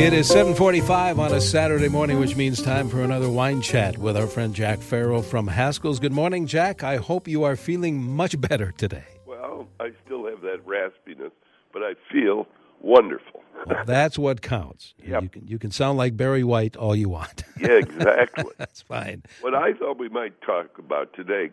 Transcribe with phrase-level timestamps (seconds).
[0.00, 4.16] It is 7:45 on a Saturday morning, which means time for another wine chat with
[4.16, 6.00] our friend Jack Farrell from Haskell's.
[6.00, 6.82] Good morning, Jack.
[6.82, 9.04] I hope you are feeling much better today.
[9.26, 11.32] Well, I still have that raspiness,
[11.70, 12.46] but I feel
[12.80, 13.42] wonderful.
[13.66, 14.94] Well, that's what counts.
[15.04, 15.22] Yep.
[15.22, 17.44] You can you can sound like Barry White all you want.
[17.60, 18.44] Yeah, exactly.
[18.56, 19.24] that's fine.
[19.42, 21.50] what I thought we might talk about today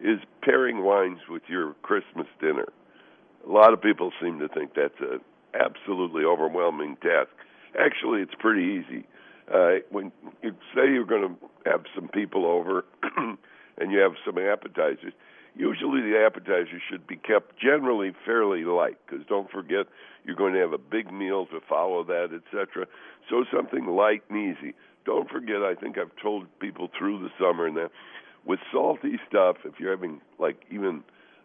[0.00, 2.66] is pairing wines with your Christmas dinner.
[3.48, 5.20] A lot of people seem to think that's an
[5.54, 7.30] absolutely overwhelming task.
[7.78, 9.06] Actually, it's pretty easy.
[9.52, 12.84] Uh, when you say you're going to have some people over
[13.78, 15.12] and you have some appetizers,
[15.54, 19.86] usually the appetizers should be kept generally fairly light because don't forget
[20.24, 22.86] you're going to have a big meal to follow that, etc.
[23.28, 24.74] So something light and easy.
[25.04, 27.90] Don't forget, I think I've told people through the summer and that
[28.46, 31.02] with salty stuff, if you're having like even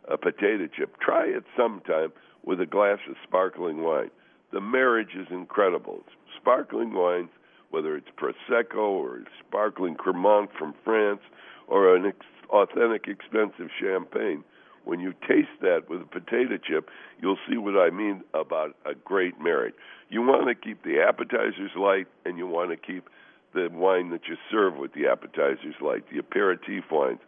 [0.10, 2.12] a potato chip, try it sometime
[2.46, 4.12] with a glass of sparkling wine.
[4.52, 6.04] The marriage is incredible.
[6.40, 7.30] Sparkling wines,
[7.70, 11.22] whether it's Prosecco or sparkling Cremant from France
[11.68, 14.44] or an ex- authentic expensive champagne,
[14.86, 16.90] when you taste that with a potato chip,
[17.22, 19.76] you'll see what I mean about a great marriage.
[20.10, 23.08] You want to keep the appetizers light and you want to keep
[23.54, 27.20] the wine that you serve with the appetizers light, the aperitif wines.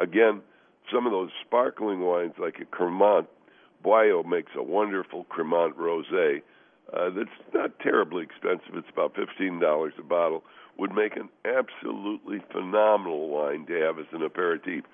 [0.00, 0.42] Again,
[0.92, 3.26] some of those sparkling wines like a Cremant,
[3.84, 6.42] Boyo makes a wonderful Cremant rosé
[6.96, 8.74] uh, that's not terribly expensive.
[8.74, 10.44] It's about fifteen dollars a bottle.
[10.78, 14.84] Would make an absolutely phenomenal wine to have as an aperitif.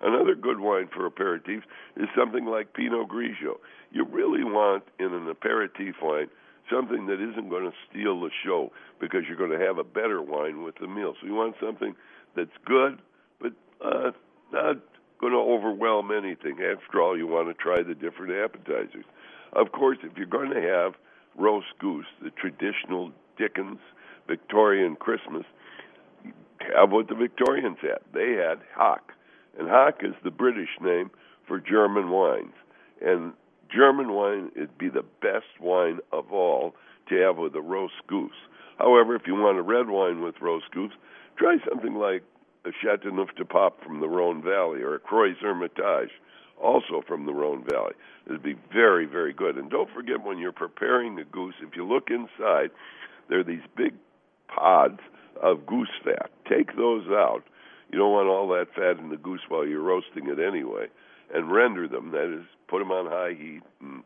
[0.00, 1.62] Another good wine for aperitifs
[1.96, 3.58] is something like Pinot Grigio.
[3.92, 6.28] You really want in an aperitif wine
[6.70, 10.20] something that isn't going to steal the show because you're going to have a better
[10.22, 11.14] wine with the meal.
[11.20, 11.94] So you want something
[12.34, 12.98] that's good,
[13.40, 13.52] but
[13.84, 14.10] uh,
[14.52, 14.76] not
[15.20, 16.58] going to overwhelm anything.
[16.62, 19.04] After all, you want to try the different appetizers.
[19.52, 20.94] Of course, if you're going to have
[21.36, 23.78] roast goose, the traditional Dickens
[24.26, 25.44] Victorian Christmas,
[26.74, 27.98] have what the Victorians had.
[28.12, 29.12] They had Hock,
[29.58, 31.10] and Hock is the British name
[31.46, 32.54] for German wines.
[33.00, 33.32] And
[33.74, 36.74] German wine would be the best wine of all
[37.08, 38.30] to have with a roast goose.
[38.78, 40.92] However, if you want a red wine with roast goose,
[41.38, 42.22] try something like
[42.64, 46.10] a Chateauneuf du Pape from the Rhone Valley or a Crozes Hermitage
[46.62, 47.94] also from the Rhone Valley.
[48.26, 49.56] It'd be very, very good.
[49.56, 52.70] And don't forget when you're preparing the goose, if you look inside,
[53.28, 53.94] there are these big
[54.48, 55.00] pods
[55.42, 56.30] of goose fat.
[56.48, 57.42] Take those out.
[57.90, 60.86] You don't want all that fat in the goose while you're roasting it anyway.
[61.32, 62.12] And render them.
[62.12, 64.02] That is, put them on high heat and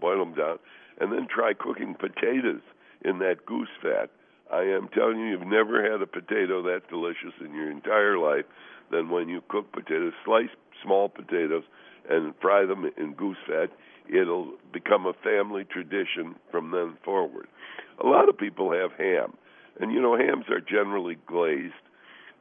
[0.00, 0.58] boil them down.
[1.00, 2.62] And then try cooking potatoes
[3.04, 4.10] in that goose fat.
[4.52, 8.44] I am telling you, you've never had a potato that delicious in your entire life
[8.90, 10.12] than when you cook potatoes.
[10.24, 10.50] Slice
[10.82, 11.64] small potatoes
[12.08, 13.70] and fry them in goose fat,
[14.08, 17.48] it'll become a family tradition from then forward.
[18.02, 19.34] A lot of people have ham,
[19.80, 21.74] and you know hams are generally glazed.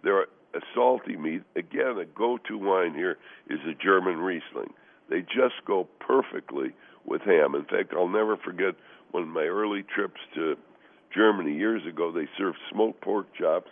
[0.04, 1.44] They're a salty meat.
[1.56, 3.18] Again, a go-to wine here
[3.50, 4.74] is a German Riesling.
[5.10, 6.74] They just go perfectly
[7.06, 7.56] with ham.
[7.56, 8.76] In fact, I'll never forget
[9.12, 10.56] one of my early trips to
[11.14, 12.12] Germany years ago.
[12.12, 13.70] They served smoked pork chops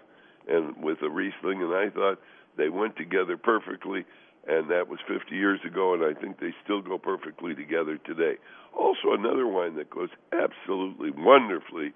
[0.48, 2.20] and with a Riesling, and I thought
[2.58, 4.06] they went together perfectly
[4.48, 8.38] and that was 50 years ago, and I think they still go perfectly together today.
[8.78, 11.94] Also, another wine that goes absolutely wonderfully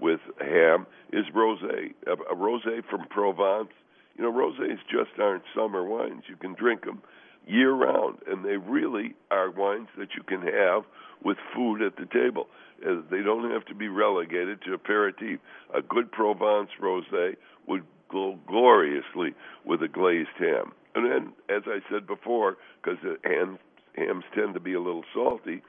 [0.00, 1.94] with ham is rosé.
[2.06, 3.70] A, a rosé from Provence.
[4.16, 6.24] You know, rosés just aren't summer wines.
[6.28, 7.02] You can drink them
[7.46, 10.84] year round, and they really are wines that you can have
[11.24, 12.46] with food at the table.
[12.86, 15.40] Uh, they don't have to be relegated to aperitif.
[15.74, 17.36] A good Provence rosé
[17.66, 19.34] would go gloriously
[19.64, 20.72] with a glazed ham.
[20.94, 23.58] And then, as I said before, because hams,
[23.96, 25.62] hams tend to be a little salty,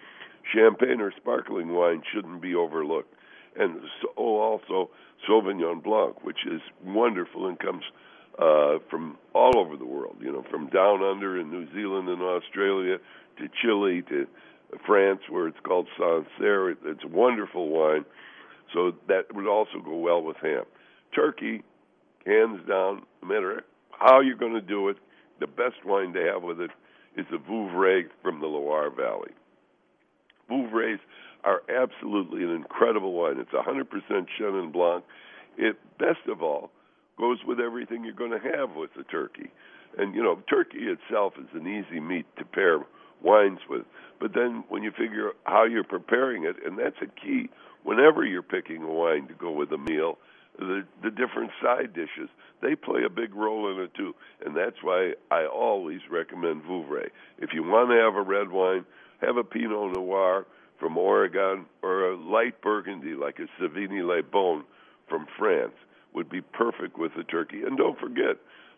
[0.54, 3.14] champagne or sparkling wine shouldn't be overlooked.
[3.58, 4.90] And so, oh, also
[5.28, 7.84] Sauvignon Blanc, which is wonderful and comes
[8.40, 10.18] uh, from all over the world.
[10.22, 12.98] You know, from down under in New Zealand and Australia
[13.38, 14.28] to Chile to
[14.86, 16.72] France, where it's called Sancerre.
[16.72, 18.06] It's a wonderful wine.
[18.74, 20.64] So that would also go well with ham.
[21.14, 21.62] Turkey,
[22.26, 24.98] hands down, no matter how you're going to do it,
[25.42, 26.72] the best wine to have with it
[27.18, 29.32] is the Vouvray from the Loire Valley.
[30.50, 31.00] Vouvrays
[31.44, 33.40] are absolutely an incredible wine.
[33.40, 33.86] It's 100%
[34.40, 35.04] Chenin Blanc.
[35.58, 36.72] It, best of all,
[37.18, 39.52] goes with everything you're going to have with the turkey.
[39.98, 42.80] And, you know, turkey itself is an easy meat to pair
[43.22, 43.84] wines with.
[44.20, 47.50] But then when you figure how you're preparing it, and that's a key
[47.84, 50.18] whenever you're picking a wine to go with a meal–
[50.58, 52.30] the the different side dishes.
[52.62, 54.14] They play a big role in it too,
[54.46, 57.10] and that's why I always recommend Vouvray.
[57.40, 58.86] If you want to have a red wine,
[59.22, 60.46] have a Pinot Noir
[60.80, 64.64] from Oregon or a light Burgundy like a Savigny-lès-Beaune
[65.08, 65.74] from France
[66.14, 67.62] would be perfect with the turkey.
[67.64, 68.38] And don't forget,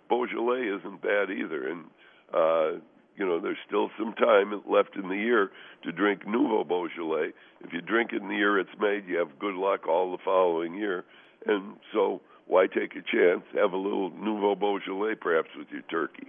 [0.10, 1.68] Beaujolais isn't bad either.
[1.68, 1.86] And
[2.34, 2.80] uh,
[3.16, 5.52] you know, there's still some time left in the year
[5.84, 7.34] to drink Nouveau Beaujolais.
[7.62, 10.24] If you drink it in the year it's made, you have good luck all the
[10.24, 11.06] following year.
[11.46, 13.44] And so, why take a chance?
[13.56, 16.28] Have a little Nouveau Beaujolais perhaps with your turkey.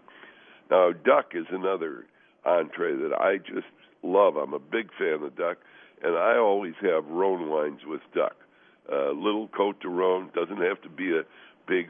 [0.70, 2.06] Now, duck is another
[2.44, 3.66] entree that I just
[4.02, 4.36] love.
[4.36, 5.58] I'm a big fan of duck,
[6.02, 8.36] and I always have Rhone wines with duck.
[8.90, 11.22] Uh, little Cote de Rhone doesn't have to be a
[11.66, 11.88] big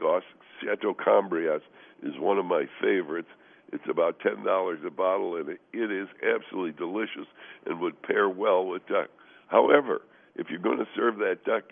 [0.63, 1.61] Chateau Cambrias
[2.01, 3.27] is one of my favorites.
[3.73, 7.27] It's about ten dollars a bottle, and it, it is absolutely delicious
[7.65, 9.09] and would pair well with duck.
[9.47, 10.01] However,
[10.35, 11.63] if you're going to serve that duck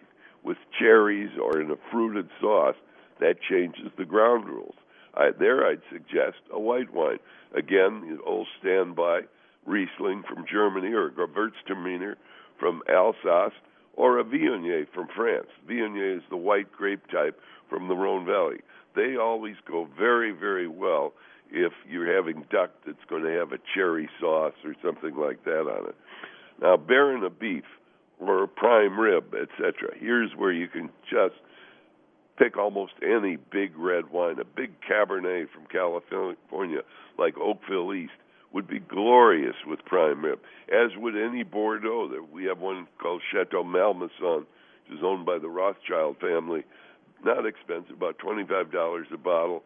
[0.44, 2.76] with cherries or in a fruited sauce,
[3.20, 4.76] that changes the ground rules.
[5.16, 7.20] I, there, I'd suggest a white wine.
[7.56, 9.22] Again, old standby
[9.66, 12.16] Riesling from Germany or Gewürztraminer
[12.60, 13.54] from Alsace
[13.96, 15.48] or a Viognier from France.
[15.70, 17.40] Viognier is the white grape type
[17.70, 18.62] from the Rhone Valley.
[18.96, 21.14] They always go very, very well
[21.52, 25.62] if you're having duck that's going to have a cherry sauce or something like that
[25.62, 25.96] on it.
[26.62, 27.64] Now, Baron of beef
[28.20, 29.90] or prime rib, etc.
[29.98, 31.36] Here's where you can just
[32.38, 34.40] pick almost any big red wine.
[34.40, 36.82] A big Cabernet from California,
[37.18, 38.14] like Oakville East,
[38.52, 40.40] would be glorious with prime rib,
[40.70, 42.10] as would any Bordeaux.
[42.32, 44.46] We have one called Chateau Malmaison,
[44.88, 46.64] which is owned by the Rothschild family.
[47.26, 49.64] Not expensive, about $25 a bottle.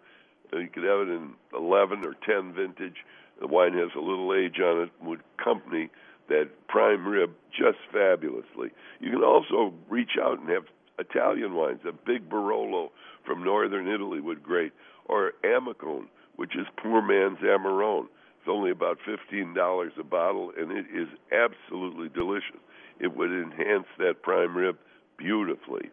[0.54, 2.98] Uh, you could have it in 11 or 10 vintage.
[3.42, 5.90] The wine has a little age on it, would accompany
[6.30, 8.72] that prime rib just fabulously.
[9.00, 10.64] You can also reach out and have
[11.00, 11.80] Italian wines.
[11.88, 12.90] A big Barolo
[13.26, 14.74] from northern Italy would great,
[15.06, 18.06] or Amicone, which is poor man's Amarone.
[18.40, 22.60] It's only about fifteen dollars a bottle, and it is absolutely delicious.
[23.00, 24.78] It would enhance that prime rib
[25.18, 25.90] beautifully.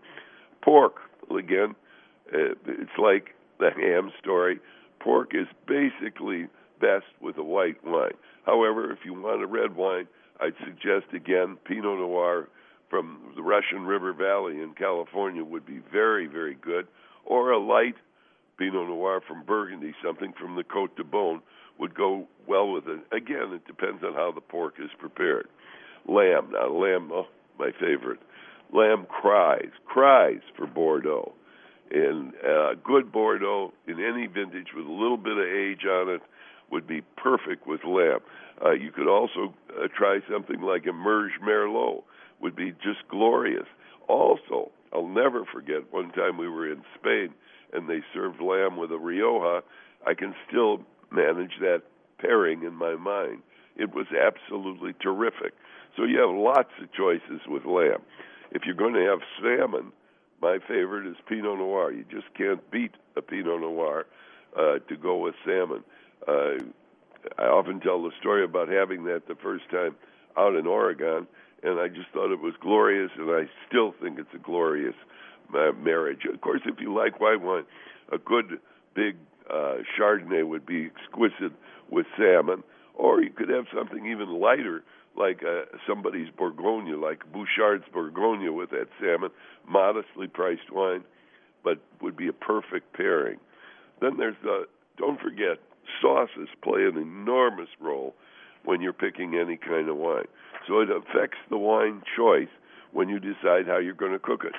[0.62, 0.94] Pork,
[1.36, 1.74] again,
[2.32, 4.60] uh, it's like the ham story.
[5.00, 6.46] Pork is basically
[6.80, 8.14] best with a white wine.
[8.46, 10.06] However, if you want a red wine,
[10.40, 12.48] I'd suggest again Pinot Noir
[12.90, 16.86] from the Russian River Valley in California would be very, very good,
[17.24, 17.94] or a light
[18.58, 21.40] Pinot Noir from Burgundy, something from the Cote de Beaune,
[21.78, 23.00] would go well with it.
[23.12, 25.48] Again, it depends on how the pork is prepared.
[26.06, 27.26] Lamb, now lamb, oh,
[27.58, 28.20] my favorite.
[28.72, 31.32] Lamb cries, cries for Bordeaux.
[31.90, 36.22] And uh, good Bordeaux in any vintage with a little bit of age on it
[36.70, 38.20] would be perfect with lamb.
[38.62, 42.02] Uh, you could also uh, try something like a Merlot,
[42.40, 43.66] would be just glorious.
[44.08, 47.30] Also, I'll never forget one time we were in Spain
[47.72, 49.62] and they served lamb with a Rioja.
[50.06, 50.80] I can still
[51.10, 51.82] manage that
[52.18, 53.42] pairing in my mind.
[53.76, 55.54] It was absolutely terrific.
[55.96, 58.02] So you have lots of choices with lamb.
[58.52, 59.92] If you're going to have salmon,
[60.40, 61.92] my favorite is Pinot Noir.
[61.92, 64.06] You just can't beat a Pinot Noir
[64.56, 65.82] uh, to go with salmon.
[66.28, 66.64] Uh,
[67.38, 69.96] I often tell the story about having that the first time
[70.36, 71.26] out in Oregon,
[71.62, 74.94] and I just thought it was glorious, and I still think it's a glorious
[75.54, 76.22] uh, marriage.
[76.32, 77.64] Of course, if you like white wine,
[78.12, 78.60] a good
[78.94, 79.16] big
[79.50, 81.52] uh, Chardonnay would be exquisite
[81.90, 82.62] with salmon,
[82.94, 84.82] or you could have something even lighter
[85.16, 89.30] like uh, somebody's Bourgogne, like Bouchard's Bourgogne with that salmon,
[89.66, 91.04] modestly priced wine,
[91.62, 93.38] but would be a perfect pairing.
[94.00, 95.58] Then there's the don't forget
[96.00, 98.14] sauces play an enormous role
[98.64, 100.26] when you're picking any kind of wine.
[100.66, 102.48] So it affects the wine choice
[102.92, 104.54] when you decide how you're going to cook it.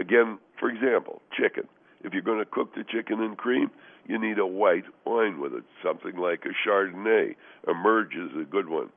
[0.00, 1.64] Again, for example, chicken.
[2.02, 3.70] If you're going to cook the chicken in cream,
[4.06, 7.36] you need a white wine with it, something like a Chardonnay.
[7.68, 8.88] Emerge is a good one.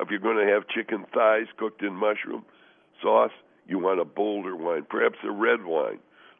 [0.00, 2.44] If you're going to have chicken thighs cooked in mushroom
[3.02, 3.32] sauce,
[3.66, 5.98] you want a bolder wine, perhaps a red wine,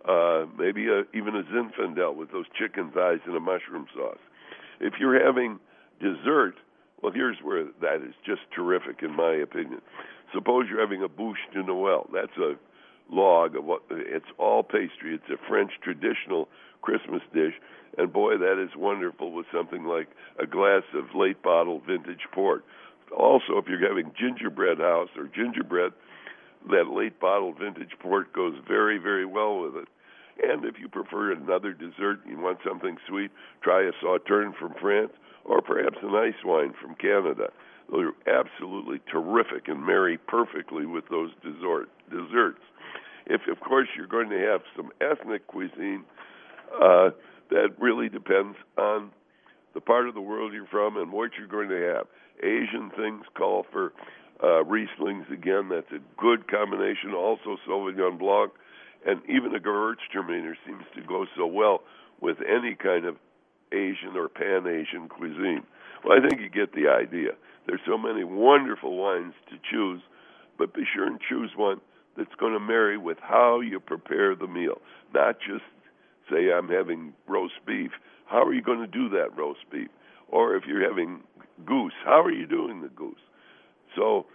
[0.08, 4.18] uh, maybe a, even a Zinfandel with those chicken thighs in a mushroom sauce.
[4.80, 5.58] If you're having
[6.00, 6.54] dessert,
[7.02, 9.80] well, here's where that is just terrific, in my opinion.
[10.34, 12.08] Suppose you're having a bûche de Noël.
[12.12, 12.54] That's a
[13.10, 15.14] log of what it's all pastry.
[15.14, 16.48] It's a French traditional
[16.82, 17.54] Christmas dish,
[17.96, 20.08] and boy, that is wonderful with something like
[20.38, 22.64] a glass of late bottle vintage port.
[23.16, 25.92] Also, if you're having gingerbread house or gingerbread,
[26.70, 29.88] that late bottle vintage port goes very, very well with it.
[30.42, 33.30] And if you prefer another dessert, you want something sweet,
[33.62, 35.12] try a sauterne from France
[35.44, 37.48] or perhaps an ice wine from Canada.
[37.90, 42.60] Those are absolutely terrific and marry perfectly with those dessert, desserts.
[43.26, 46.04] If, of course, you're going to have some ethnic cuisine,
[46.82, 47.10] uh,
[47.50, 49.10] that really depends on
[49.74, 52.06] the part of the world you're from and what you're going to have.
[52.42, 53.92] Asian things call for
[54.40, 57.12] Uh, Rieslings, again, that's a good combination.
[57.12, 58.52] Also, Sauvignon Blanc.
[59.06, 61.82] And even a Gewürztraminer seems to go so well
[62.20, 63.16] with any kind of
[63.72, 65.62] Asian or Pan Asian cuisine.
[66.04, 67.30] Well, I think you get the idea.
[67.66, 70.00] There's so many wonderful wines to choose,
[70.58, 71.80] but be sure and choose one
[72.16, 74.80] that's going to marry with how you prepare the meal.
[75.14, 75.64] Not just
[76.30, 77.92] say, I'm having roast beef.
[78.26, 79.88] How are you going to do that roast beef?
[80.28, 81.20] Or if you're having
[81.64, 83.20] goose, how are you doing the goose?
[83.96, 84.26] So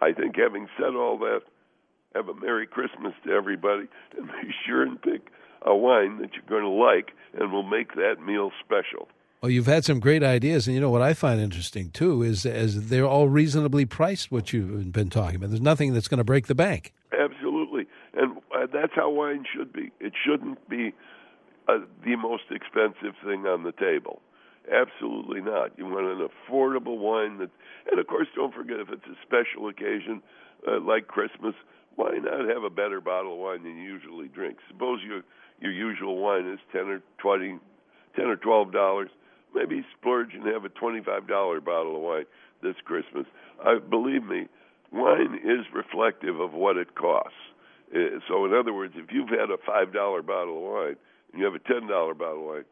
[0.00, 1.40] I think having said all that,
[2.14, 5.28] have a Merry Christmas to everybody and be sure and pick
[5.62, 9.08] a wine that you're going to like and will make that meal special.
[9.42, 12.44] Well, you've had some great ideas, and you know what I find interesting too is
[12.44, 14.30] as they're all reasonably priced.
[14.30, 16.92] What you've been talking about, there's nothing that's going to break the bank.
[17.18, 19.92] Absolutely, and uh, that's how wine should be.
[19.98, 20.92] It shouldn't be
[21.68, 24.20] uh, the most expensive thing on the table.
[24.70, 25.70] Absolutely not.
[25.78, 27.50] You want an affordable wine that,
[27.90, 30.20] and of course, don't forget if it's a special occasion
[30.68, 31.54] uh, like Christmas,
[31.96, 34.58] why not have a better bottle of wine than you usually drink?
[34.68, 35.22] Suppose your
[35.60, 37.58] your usual wine is ten or twenty,
[38.16, 39.10] ten or twelve dollars.
[39.54, 42.24] Maybe splurge and have a twenty-five dollar bottle of wine
[42.62, 43.26] this Christmas.
[43.64, 44.46] Uh, believe me,
[44.92, 47.34] wine is reflective of what it costs.
[47.94, 50.96] Uh, so, in other words, if you've had a five dollar bottle of wine
[51.32, 52.64] and you have a ten dollar bottle of wine,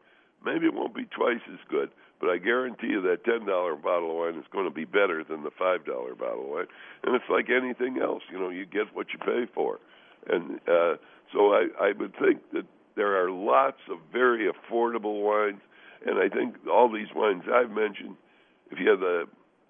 [0.45, 4.11] maybe it won't be twice as good, but I guarantee you that ten dollar bottle
[4.11, 6.67] of wine is going to be better than the five dollar bottle of wine.
[7.03, 9.79] And it's like anything else, you know, you get what you pay for.
[10.27, 10.95] And uh,
[11.33, 12.65] so I, I would think that
[12.95, 15.61] there are lots of very affordable wines,
[16.05, 18.15] and I think all these wines I've mentioned,
[18.71, 19.23] if you have a,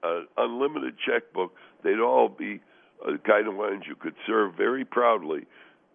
[0.03, 2.61] a unlimited checkbook, they'd all be
[3.05, 5.45] the kind of wines you could serve very proudly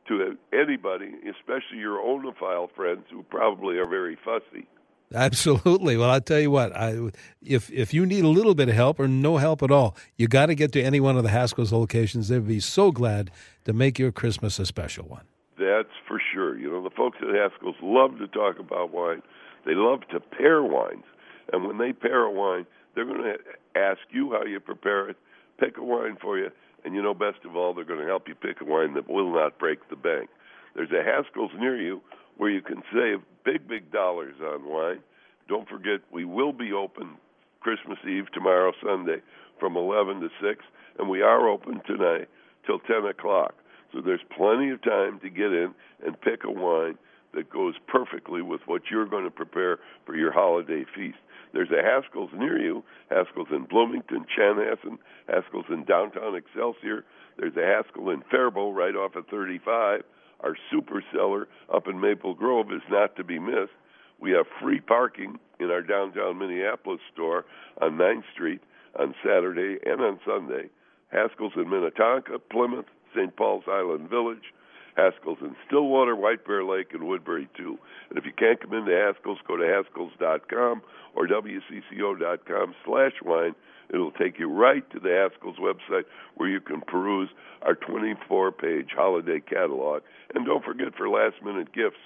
[0.09, 4.67] to anybody, especially your oenophile friends who probably are very fussy.
[5.15, 5.97] Absolutely.
[5.97, 6.75] Well, I'll tell you what.
[6.75, 7.11] I,
[7.43, 10.27] if if you need a little bit of help or no help at all, you
[10.27, 12.29] got to get to any one of the Haskell's locations.
[12.29, 13.31] They'd be so glad
[13.65, 15.25] to make your Christmas a special one.
[15.59, 16.59] That's for sure.
[16.59, 19.23] You know, the folks at Haskell's love to talk about wine.
[19.65, 21.05] They love to pair wines,
[21.53, 23.39] and when they pair a wine, they're going to
[23.79, 25.17] ask you how you prepare it,
[25.59, 26.51] pick a wine for you,
[26.85, 29.09] and you know, best of all, they're going to help you pick a wine that
[29.09, 30.29] will not break the bank.
[30.75, 32.01] There's a Haskell's near you
[32.37, 35.01] where you can save big, big dollars on wine.
[35.49, 37.17] Don't forget, we will be open
[37.61, 39.23] Christmas Eve, tomorrow, Sunday,
[39.59, 40.65] from 11 to 6,
[40.99, 42.29] and we are open tonight
[42.67, 43.55] till 10 o'clock.
[43.93, 45.75] So there's plenty of time to get in
[46.05, 46.99] and pick a wine
[47.35, 51.19] that goes perfectly with what you're going to prepare for your holiday feast.
[51.55, 57.05] There's a Haskell's near you, Haskell's in Bloomington, Chanhassen, Haskell's in downtown Excelsior.
[57.39, 60.03] There's a Haskell in Faribault right off of 35.
[60.41, 63.73] Our super cellar up in Maple Grove is not to be missed.
[64.21, 67.45] We have free parking in our downtown Minneapolis store
[67.81, 68.61] on 9th Street
[68.99, 70.71] on Saturday and on Sunday.
[71.13, 73.35] Haskell's in Minnetonka, Plymouth, St.
[73.37, 74.53] Paul's Highland Village,
[74.97, 77.79] Haskell's in Stillwater, White Bear Lake, and Woodbury too.
[78.09, 80.83] And if you can't come into Haskell's, go to Haskells.com
[81.15, 83.55] or WCCO.com slash wine.
[83.91, 86.05] It'll take you right to the Haskell's website
[86.37, 87.29] where you can peruse
[87.63, 90.03] our 24 page holiday catalog.
[90.35, 92.01] And don't forget for last minute gifts,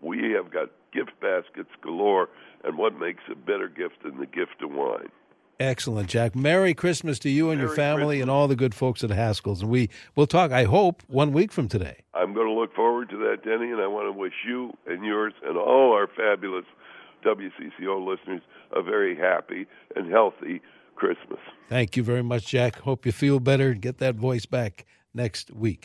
[0.00, 2.28] we have got gift baskets galore.
[2.64, 5.10] And what makes a better gift than the gift of wine?
[5.60, 6.34] Excellent, Jack.
[6.34, 8.22] Merry Christmas to you and Merry your family Christmas.
[8.22, 9.62] and all the good folks at Haskell's.
[9.62, 11.98] And we will talk, I hope, one week from today.
[12.14, 15.04] I'm going to look forward to that, Denny, and I want to wish you and
[15.04, 16.64] yours and all our fabulous
[17.24, 18.42] WCCO listeners
[18.74, 20.60] a very happy and healthy
[20.96, 21.38] Christmas.
[21.68, 22.80] Thank you very much, Jack.
[22.80, 25.80] Hope you feel better and get that voice back next week.